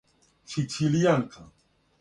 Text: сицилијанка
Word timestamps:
сицилијанка 0.53 1.45